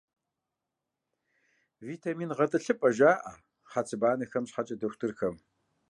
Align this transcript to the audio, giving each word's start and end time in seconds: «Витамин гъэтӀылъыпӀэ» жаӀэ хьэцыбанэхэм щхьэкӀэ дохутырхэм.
«Витамин 1.87 2.31
гъэтӀылъыпӀэ» 2.37 2.89
жаӀэ 2.97 3.31
хьэцыбанэхэм 3.71 4.43
щхьэкӀэ 4.49 4.75
дохутырхэм. 4.79 5.35